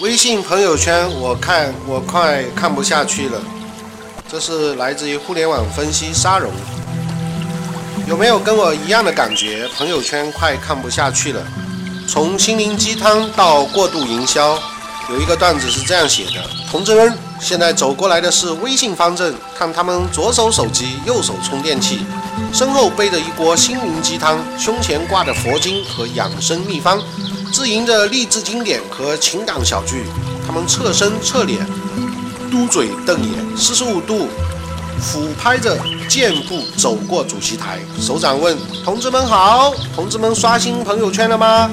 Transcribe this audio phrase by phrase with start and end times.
[0.00, 3.38] 微信朋友圈，我看我快看不下去了。
[4.26, 6.50] 这是来自于互联网分析沙龙。
[8.08, 9.68] 有没有跟我一样的感觉？
[9.76, 11.42] 朋友圈快看不下去了。
[12.08, 14.58] 从心灵鸡汤到过度营销，
[15.10, 22.06] 有一个段子是这样写的：同志们，现在走过来的是微信方阵，看他们左手手机，右手充电器，
[22.54, 26.98] 身后背着一锅心灵鸡汤，胸前挂着佛经和养生秘方。
[27.52, 30.04] 自营着励志经典和情感小剧，
[30.46, 31.66] 他们侧身侧脸，
[32.50, 34.28] 嘟嘴瞪眼，四十五度
[35.00, 35.76] 俯拍着
[36.08, 37.80] 箭步走过主席台。
[38.00, 41.70] 首长问：“同志们好，同志们刷新朋友圈了吗？”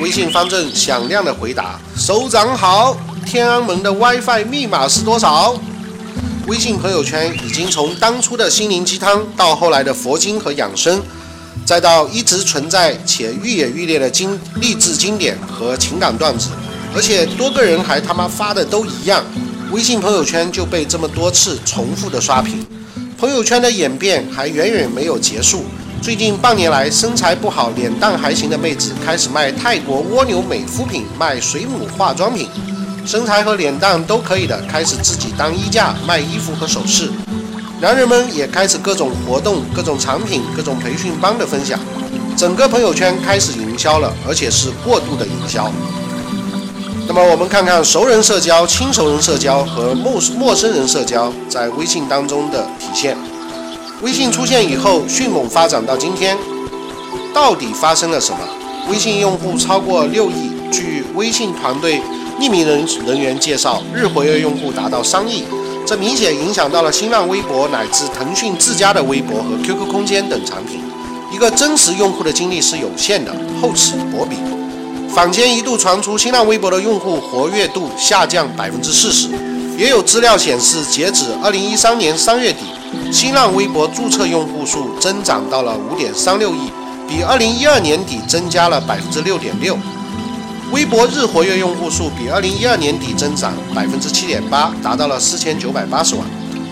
[0.00, 5.54] 微信方阵响亮的回答：“首长好，天安门的 WiFi 密码是多少？”
[6.48, 11.02] 微信朋友圈已经从当初的心灵鸡汤，到后来的佛经和养生。
[11.68, 16.48] 再到一直存在且愈演愈烈的经励志经典和情感段子，
[16.96, 19.22] 而且多个人还他妈发的都一样，
[19.70, 22.66] 微信朋友圈就被这么多次重复的刷屏。
[23.18, 25.66] 朋友圈的演变还远远没有结束。
[26.00, 32.46] 最近半年来，身材不好、脸蛋还行的妹子开始卖泰国蜗牛美肤品、卖水母化妆品；
[33.04, 37.10] 身材和脸蛋都可以的，开始自己当衣架卖衣服和首饰。
[37.80, 41.78] 男人们也开始各种活动、各种产品、各种培训班的分享，
[42.36, 45.70] 整个朋友圈开始营销了，而且是过度的营销。
[47.06, 53.16] 那么我们看看熟人社交、亲熟人社交和陌陌生人社交在微信当中的体现。
[54.02, 56.36] 微信出现以后迅猛发展到今天，
[57.32, 58.38] 到底发生了什么？
[58.90, 62.02] 微信用户超过六亿，据微信团队
[62.40, 65.44] 匿名人人员介绍，日活跃用户达到三亿。
[65.88, 70.82] 这明显影响到了新浪微博乃至腾讯自家的微博和 QQ 空间等产品。
[71.32, 74.36] 一个真实用户的精力是有限的，厚此薄彼。
[75.08, 79.30] 坊间一度传出新浪微博的用户活跃度下降百分之四十，
[79.78, 82.66] 也有资料显示，截止二零一三年三月底，
[83.10, 86.70] 新浪微博注册用户数增长到了五点三六亿，
[87.08, 89.74] 比二零一二年底增加了百分之六点六。
[90.70, 96.24] 微博日活跃用户数比二零一二年底增长百分之七点八，达到了四千九百八十万。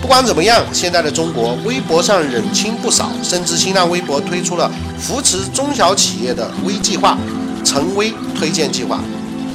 [0.00, 7.18] 不管怎么样，现在的中国微博上冷清不少，甚至新浪微博推出了扶持中小企业的微计划、
[7.64, 8.98] 成微推荐计划。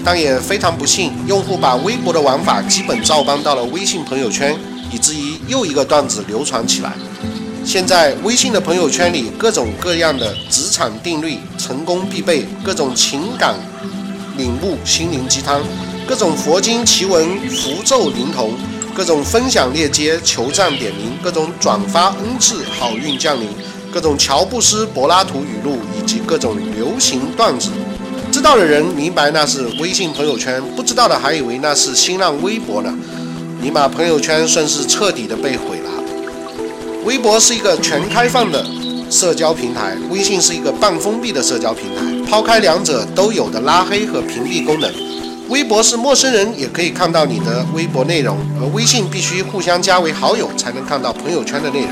[0.06, 4.56] 但也非常不幸，用户把微博的玩法基本照搬到了微信朋友圈，
[4.92, 6.94] 以至于又一个段子流传起来。
[7.66, 13.56] 现在微信的朋友圈里，各种各样的职场定律、成功必备，各种情感。
[14.38, 15.62] 领悟心灵鸡汤，
[16.08, 18.54] 各种佛经奇闻符咒灵童，
[18.94, 23.48] 各种分享链接求赞点名，各种转发恩赐好运降临，
[23.92, 27.72] 各种乔布斯柏拉图语录以及各种流行段子。
[28.32, 32.96] 知道的人明白那是微信朋友圈，不知道的还以为那是新浪微博呢。
[33.60, 35.90] 尼玛，朋友圈算是彻底的被毁了。
[37.04, 38.64] 微博是一个全开放的。
[39.10, 42.30] 社交平台，微信是一个半封闭的社交平台。
[42.30, 44.92] 抛开两者都有的拉黑和屏蔽功能，
[45.48, 51.92] 微博是陌生人也可以看到你的微博内容，而微信必须互相加为好友才能看到朋友圈的内容。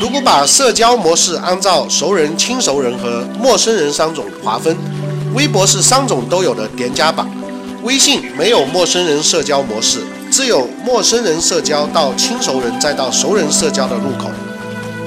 [0.00, 4.76] 如果把社交模式按照熟人、亲熟人和陌生人三种划分，
[5.34, 7.24] 微博是三种都有的叠加版。
[7.84, 10.00] 微信没有陌生人社交模式，
[10.30, 14.30] 只有陌生人社交到亲熟人再到熟人社交的入口。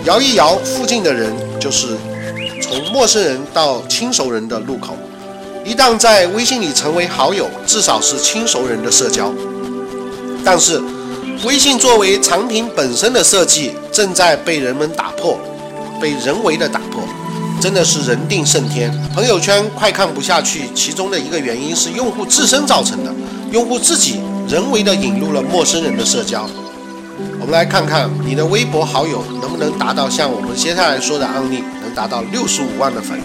[0.06, 1.96] 摇一摇，附近的人就是
[2.62, 4.98] 从陌生人到亲熟人的路口。
[5.64, 9.34] 一旦在微信里成为好友，至少是亲熟人的社交。
[10.44, 10.82] 但是，
[11.46, 15.40] 微信作为产品本身的设计正在被人们打破，
[16.02, 17.02] 被人为的打破，
[17.62, 18.92] 真的是人定胜天。
[19.16, 23.14] 朋友圈快看不下去，其中的一个原因是用户自身造成的，
[23.54, 24.20] 用户自己
[24.50, 26.46] 人为的引入了陌生人的社交。
[27.44, 33.20] 我们来看看你的微博好友能不能达到像我们接下来说的案例，能达到六十五万的粉。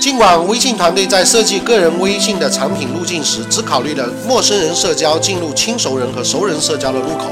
[0.00, 7.24] 尽管微信团队在设计个人微信的产品路径时，只考虑了陌生人社交进入亲熟人和熟人社交的入口，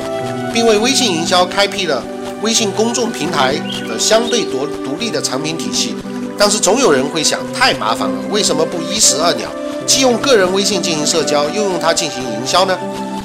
[0.53, 2.03] 并为微信营销开辟了
[2.43, 3.55] 微信公众平台
[3.89, 5.95] 的相对独独立的产品体系，
[6.37, 9.49] 但是总有人会想，太麻烦了，为什么不一石二鸟，
[9.87, 12.77] 既用个人微信进行社交，又用它进行营销呢？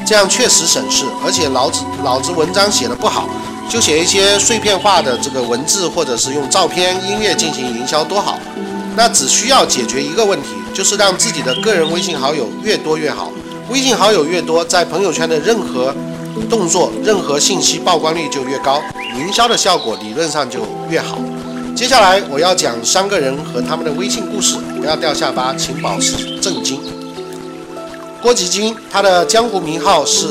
[0.08, 3.28] 这样确实省事，而且老子老子文章写的不好，
[3.70, 8.40] 就写一些碎片化的这个文字，或者是用照片、音乐进行营销多好。
[8.96, 13.30] 那只需要解决一个问题，就是让自己的个人微信好友越多越好。
[13.70, 15.94] 微信好友越多，在朋友圈的任何
[16.50, 18.82] 动作、任何信息曝光率就越高，
[19.18, 21.18] 营销的效果理论上就越好。
[21.76, 26.64] 接下来我要讲三个人和他们的微信故事，不要掉下巴，请保持正。
[28.22, 30.28] 郭吉军，他的江湖名号是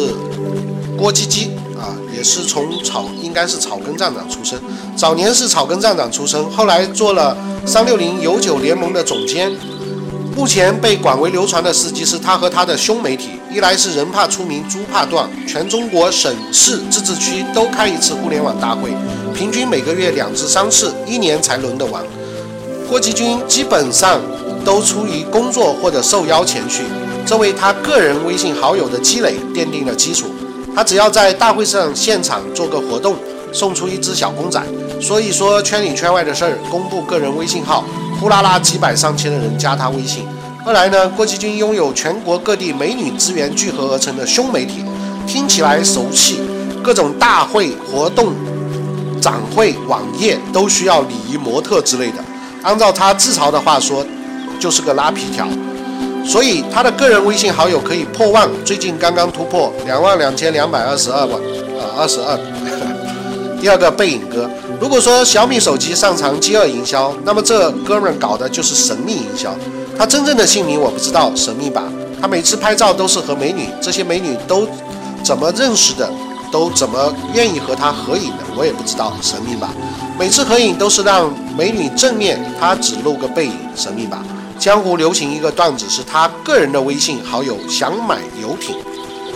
[0.99, 4.59] 郭吉吉啊，也是从草，应该是草根站长出身。
[4.97, 9.53] 早年是草根站长出身，后来做了三六零有酒联盟的总监。
[10.35, 18.91] 目前被广为流传的事迹是他和他的兄媒体，一来是人怕出名猪怕断，全中国省市自治区都开一次互联网大会，
[19.35, 22.05] 平均每个月两至三次，一年才轮得完。
[22.87, 24.21] 郭吉军基本上
[24.67, 26.83] 都出于工作或者受邀前去。
[27.25, 30.27] 这为他个人微信好友的积累奠定了基础。
[30.75, 33.17] 他只要在大会上现场做个活动，
[33.53, 34.61] 送出一只小公仔，
[35.01, 37.85] 说一说圈里圈外的事儿，公布个人微信号，
[38.21, 40.27] 呼啦啦几百上千的人加他微信。
[40.65, 44.85] 后来呢，郭继军拥有全国各地美女资源聚合而成的兄媒体，
[45.27, 46.41] 听起来熟悉。
[46.83, 48.33] 各种大会活动、
[49.21, 52.17] 展会、网页都需要礼仪模特之类的。
[52.63, 54.05] 按照他自嘲的话说，
[54.59, 55.47] 就是个拉皮条。
[56.25, 61.41] 所以他的个人微信好友可以破万，最近刚刚突破两万两千两百二十二万，
[61.79, 62.39] 啊，二十二。
[63.61, 64.49] 第二个背影哥，
[64.81, 69.55] 如果说小米手机擅长饥饿营销，那么这哥们搞的就是神秘营销。
[69.97, 71.85] 他真正的姓名我不知道，神秘吧？
[72.21, 74.69] 他每次拍照都是和美女，这些美女都
[75.23, 76.11] 怎么认识的？
[76.53, 78.45] 都怎么愿意和他合影的？
[78.57, 79.71] 我也不知道，神秘吧？
[80.19, 84.23] 每次合影都是让美女正面，他只露个背影，神秘吧？
[84.59, 88.77] 江湖流行一个段子，是他个人的微信好友想买游艇，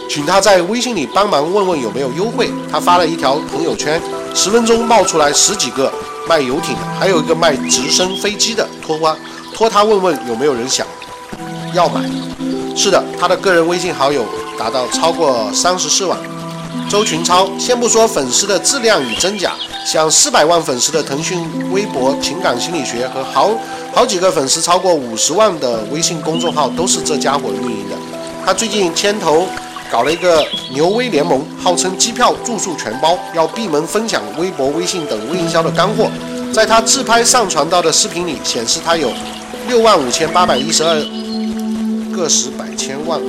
[0.09, 2.51] 请他在微信里帮忙问问有没有优惠。
[2.71, 4.01] 他发了一条朋友圈，
[4.35, 5.93] 十分钟冒出来十几个
[6.29, 9.17] 卖游艇的，还有一个卖直升飞机的，托他
[9.55, 10.87] 托他问问有没有人想
[11.75, 12.01] 要买。
[12.75, 14.25] 是的，他的个人微信好友
[14.59, 16.19] 达到超过三十四万。
[16.89, 19.53] 周群超，先不说粉丝的质量与真假，
[19.87, 21.41] 像四百万粉丝的腾讯
[21.71, 23.51] 微博情感心理学和好
[23.93, 27.97] 好几个粉丝超过五十万的微信公众号都是这家伙运营的。
[28.45, 29.47] 他最近牵头
[29.91, 36.11] 搞了一个牛微联盟，号称机票住宿全包，要闭门分享微博、微信等微营销的干货。
[36.53, 39.11] 在他自拍上传到的视频里显示，他有
[39.69, 40.95] 六万五千八百一十二
[42.17, 43.21] 个十百千万。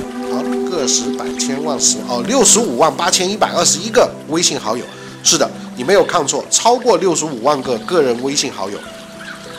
[0.72, 4.82] 个十百千万十哦，六十五万八千一百二十一个微信好友，
[5.22, 8.78] 是的，你没有看错，超过六十五万个个人微信好友。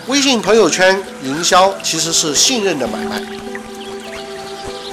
[0.08, 3.22] 微信朋友圈营销其实是信任的买卖，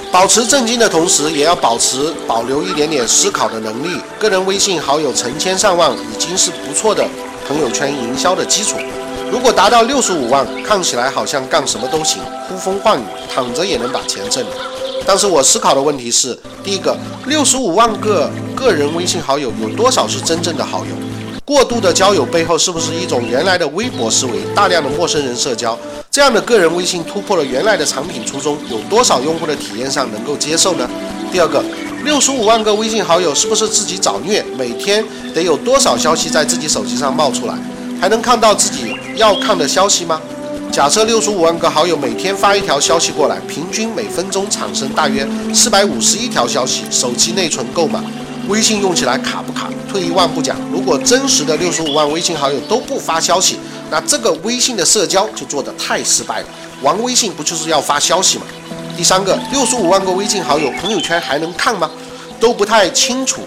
[0.09, 3.99] 保持震惊的同时，也要保持保留一点点思考的能力。
[4.17, 7.05] 个人微信好友成千上万，已经是不错的
[7.45, 8.77] 朋友圈营销的基础。
[9.29, 13.03] 如果达到六十五万，看起来好像干什么都行，呼风唤雨，
[13.33, 14.55] 躺着也能把钱挣了。
[15.05, 20.95] 但是我思考的问题是：第一个，六十五万个个人微信好友，有多少是真正的好友？
[21.43, 25.77] 过度的交友背后，是不是一种原来的微博思维，大量的陌生人社交？
[26.09, 30.87] 这样的个人微信突破了原来的产品初衷，有多少用户的体验上能够接受呢？
[31.31, 31.63] 第二个，
[32.05, 34.43] 六十五万个微信好友，是不是自己找虐？
[34.57, 35.03] 每天
[35.33, 37.55] 得有多少消息在自己手机上冒出来，
[37.99, 40.21] 还能看到自己要看的消息吗？
[40.71, 48.03] 假设六十五万个好友每天发一条消息过来，平均每分钟产生大约四百五十一条消息，手机内存够吗？
[48.47, 49.69] 微信用起来卡不卡？
[49.89, 53.59] 退一万步讲，如果真实的六十五万微信好友都不发消息，
[53.89, 56.45] 那这个微信的社交就做得太失败了。
[56.81, 58.45] 玩微信不就是要发消息吗？
[58.95, 61.89] 第三个，六十五万个微信好友朋友圈还能看吗？
[62.39, 63.41] 都不太清楚，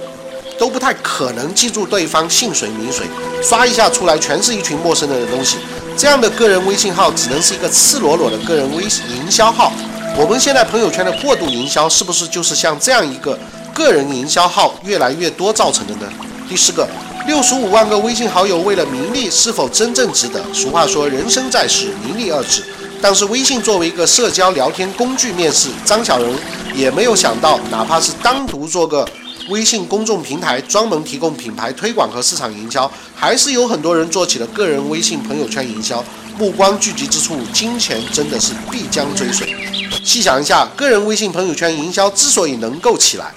[0.59, 3.07] 都不太可能记住对方姓谁名谁，
[3.43, 5.57] 刷一下出来全是一群陌生人的东西。
[5.97, 9.73] 这样的个人微信号只能是一个赤裸裸的个人微营销号。
[10.17, 13.39] 我们现在朋友圈的过度营销，是不是就是像这样一个
[13.75, 16.11] 个人营销号越来越多造成的呢？
[16.49, 16.89] 第四个，
[17.27, 20.41] 六十五万个微信好友为了名利，是否真正值得？
[20.55, 22.65] 俗话说，人生在世，名利二字。
[23.03, 26.33] 但是微信作为一个社交聊天工具，面试张小荣
[26.73, 29.07] 也没有想到，哪怕是单独做个。
[29.51, 36.03] 微信公众平台专门提供品牌推广和市场营销，还是有很多人做起了个人微信朋友圈营销。
[36.39, 39.55] 目光聚集之处，金钱真的是必将追随。
[40.03, 43.35] 细想一下，个人微信朋友圈营销之所以能够起来，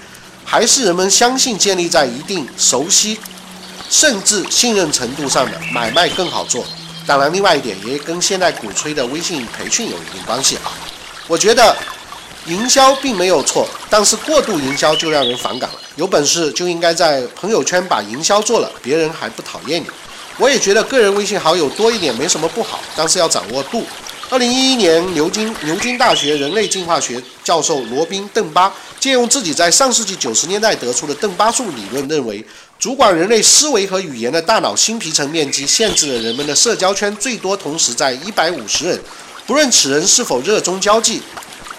[0.50, 3.20] 还是人们相信建立在一定熟悉，
[3.90, 6.64] 甚至信任程度上的买卖更好做。
[7.06, 10.72] 当然，另外一点也跟现在鼓吹的微信培训有一定关系啊。
[11.26, 11.76] 我觉得。
[12.46, 15.76] 营销并没有错，但是过度营销就让人反感了。
[15.96, 19.86] 有本事就应该在朋友圈把营销做了，别人还不讨厌你。
[20.38, 23.84] 我也觉得个人微信好友多一点没什么不好，但是要掌握度。
[24.30, 28.70] 二零一一年，牛津牛津大学人类进化学教授罗宾·邓巴
[29.00, 32.44] 借用自己在上世纪九十年代得出的邓巴数理论，认为
[32.78, 39.00] 主管人类思维和语言的大脑新皮层面积限制了人们的社交圈最多同时在一百五十人，
[39.46, 41.22] 不论此人是否热衷交际。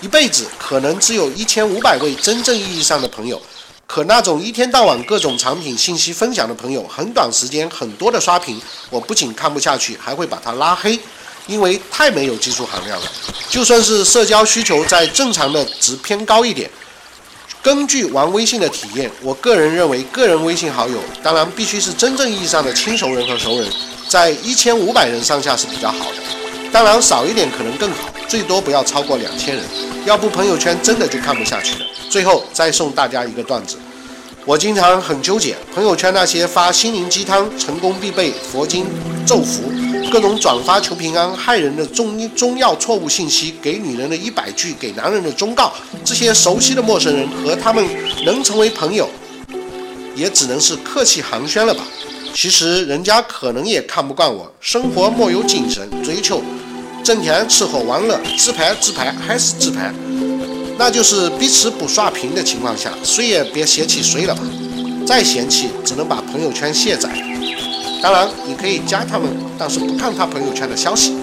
[0.01, 3.39] 一辈子可能只有一千五百位真正意义上的朋友。
[3.85, 10.97] 可那种一天到晚各种产品信息分享的朋友，很短时间很多的刷屏，我不仅看不下去，还会把他拉黑，
[11.49, 13.11] 因为太没有技术含量了。
[13.49, 16.69] 就算是社交需求在正常的值偏高一点，
[17.63, 23.67] 根据玩微信的体验，我个人认为个人微信好友，当然必须是真正意义上的亲熟人和熟人，
[24.07, 26.17] 在一千五百人上下是比较好的，
[26.71, 29.65] 当然少一点可能更好，最多不要超过两千人，
[30.05, 31.85] 要不朋友圈真的就看不下去了。
[32.09, 33.77] 最后再送大家一个段子，
[34.45, 38.85] 我经常很纠结，朋友圈那些发心灵鸡汤、成功必备、佛经
[39.25, 39.71] 咒符、
[40.09, 45.71] 各种转发求平安、害人的中医中药错误信息，给女人的一百句给男人的忠告，
[46.03, 47.85] 这些熟悉的陌生人和他们
[48.25, 49.07] 能成为朋友，
[50.15, 51.83] 也只能是客气寒暄了吧。
[52.33, 56.41] 其实人家可能也看不惯我，生活莫有精神，追求
[57.03, 59.93] 挣钱、吃喝玩乐、自拍自拍还是自拍。
[60.77, 64.41] 那就是彼此不刷屏的情况下，谁也别嫌弃谁了吧。
[65.05, 67.09] 再嫌弃，只能把朋友圈卸载。
[68.01, 71.13] 当然，你可以加他们，但是不看他朋友圈的消息。